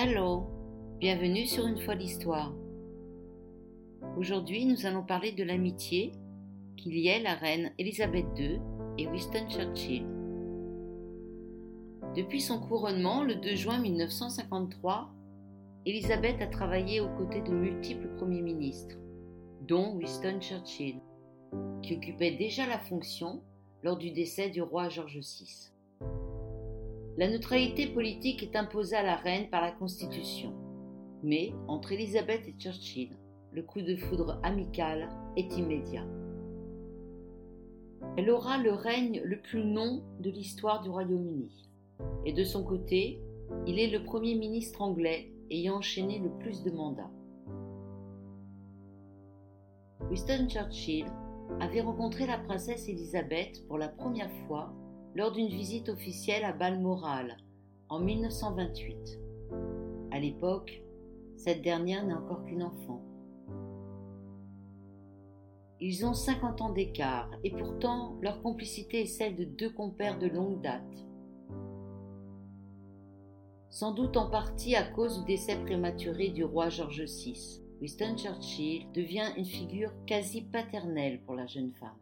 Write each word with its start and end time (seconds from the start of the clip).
Hello, 0.00 0.46
bienvenue 1.00 1.44
sur 1.44 1.66
une 1.66 1.80
fois 1.80 1.96
l'histoire. 1.96 2.54
Aujourd'hui, 4.16 4.64
nous 4.64 4.86
allons 4.86 5.02
parler 5.02 5.32
de 5.32 5.42
l'amitié 5.42 6.12
qui 6.76 6.92
liait 6.92 7.18
la 7.18 7.34
reine 7.34 7.72
Elisabeth 7.78 8.26
II 8.36 8.60
et 8.96 9.08
Winston 9.08 9.48
Churchill. 9.50 10.06
Depuis 12.14 12.40
son 12.40 12.60
couronnement 12.60 13.24
le 13.24 13.34
2 13.34 13.56
juin 13.56 13.78
1953, 13.78 15.10
Elisabeth 15.84 16.40
a 16.42 16.46
travaillé 16.46 17.00
aux 17.00 17.12
côtés 17.16 17.40
de 17.40 17.50
multiples 17.50 18.14
premiers 18.18 18.42
ministres, 18.42 18.94
dont 19.62 19.96
Winston 19.96 20.38
Churchill, 20.40 21.00
qui 21.82 21.96
occupait 21.96 22.36
déjà 22.36 22.68
la 22.68 22.78
fonction 22.78 23.42
lors 23.82 23.98
du 23.98 24.12
décès 24.12 24.48
du 24.48 24.62
roi 24.62 24.90
George 24.90 25.18
VI. 25.18 25.72
La 27.18 27.28
neutralité 27.28 27.88
politique 27.88 28.44
est 28.44 28.54
imposée 28.54 28.94
à 28.94 29.02
la 29.02 29.16
reine 29.16 29.50
par 29.50 29.60
la 29.60 29.72
Constitution, 29.72 30.54
mais 31.24 31.52
entre 31.66 31.90
Elisabeth 31.90 32.46
et 32.46 32.54
Churchill, 32.56 33.10
le 33.50 33.64
coup 33.64 33.80
de 33.80 33.96
foudre 33.96 34.38
amical 34.44 35.08
est 35.36 35.52
immédiat. 35.58 36.06
Elle 38.16 38.30
aura 38.30 38.58
le 38.58 38.70
règne 38.70 39.20
le 39.24 39.40
plus 39.40 39.64
long 39.64 40.04
de 40.20 40.30
l'histoire 40.30 40.80
du 40.80 40.90
Royaume-Uni, 40.90 41.68
et 42.24 42.32
de 42.32 42.44
son 42.44 42.62
côté, 42.62 43.20
il 43.66 43.80
est 43.80 43.90
le 43.90 44.04
Premier 44.04 44.36
ministre 44.36 44.80
anglais 44.80 45.32
ayant 45.50 45.78
enchaîné 45.78 46.20
le 46.20 46.30
plus 46.38 46.62
de 46.62 46.70
mandats. 46.70 47.10
Winston 50.08 50.46
Churchill 50.48 51.06
avait 51.58 51.80
rencontré 51.80 52.28
la 52.28 52.38
princesse 52.38 52.88
Elisabeth 52.88 53.66
pour 53.66 53.76
la 53.76 53.88
première 53.88 54.30
fois 54.46 54.72
lors 55.18 55.32
d'une 55.32 55.48
visite 55.48 55.88
officielle 55.88 56.44
à 56.44 56.52
Balmoral 56.52 57.38
en 57.88 57.98
1928. 57.98 59.18
À 60.12 60.20
l'époque, 60.20 60.80
cette 61.36 61.60
dernière 61.60 62.06
n'est 62.06 62.14
encore 62.14 62.44
qu'une 62.44 62.62
enfant. 62.62 63.02
Ils 65.80 66.06
ont 66.06 66.14
50 66.14 66.60
ans 66.60 66.70
d'écart 66.70 67.32
et 67.42 67.50
pourtant 67.50 68.16
leur 68.22 68.40
complicité 68.42 69.00
est 69.00 69.06
celle 69.06 69.34
de 69.34 69.42
deux 69.42 69.70
compères 69.70 70.20
de 70.20 70.28
longue 70.28 70.62
date. 70.62 71.08
Sans 73.70 73.90
doute 73.90 74.16
en 74.16 74.30
partie 74.30 74.76
à 74.76 74.84
cause 74.84 75.18
du 75.18 75.24
décès 75.24 75.56
prématuré 75.56 76.28
du 76.28 76.44
roi 76.44 76.68
George 76.68 77.02
VI, 77.02 77.60
Winston 77.80 78.16
Churchill 78.16 78.86
devient 78.94 79.32
une 79.36 79.44
figure 79.44 79.90
quasi 80.06 80.42
paternelle 80.42 81.20
pour 81.26 81.34
la 81.34 81.48
jeune 81.48 81.72
femme. 81.72 81.98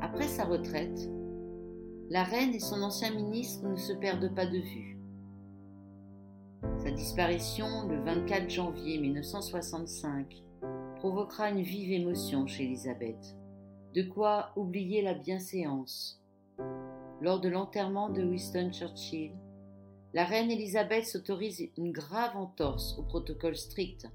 Après 0.00 0.26
sa 0.26 0.44
retraite, 0.44 1.08
la 2.10 2.24
reine 2.24 2.54
et 2.54 2.58
son 2.58 2.82
ancien 2.82 3.14
ministre 3.14 3.66
ne 3.68 3.76
se 3.76 3.92
perdent 3.92 4.34
pas 4.34 4.46
de 4.46 4.58
vue. 4.58 4.98
Sa 6.78 6.90
disparition 6.90 7.86
le 7.86 8.02
24 8.02 8.48
janvier 8.48 8.98
1965 8.98 10.42
provoquera 10.96 11.50
une 11.50 11.62
vive 11.62 11.92
émotion 11.92 12.46
chez 12.46 12.64
Elisabeth, 12.64 13.36
de 13.94 14.02
quoi 14.02 14.52
oublier 14.56 15.02
la 15.02 15.14
bienséance. 15.14 16.22
Lors 17.20 17.40
de 17.40 17.50
l'enterrement 17.50 18.08
de 18.08 18.22
Winston 18.22 18.70
Churchill, 18.72 19.32
la 20.14 20.24
reine 20.24 20.50
Elisabeth 20.50 21.04
s'autorise 21.04 21.68
une 21.76 21.92
grave 21.92 22.36
entorse 22.36 22.98
au 22.98 23.02
protocole 23.02 23.56
strict 23.56 24.08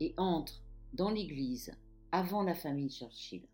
et 0.00 0.14
entre 0.16 0.62
dans 0.94 1.10
l'église 1.10 1.76
avant 2.12 2.42
la 2.42 2.54
famille 2.54 2.90
Churchill. 2.90 3.46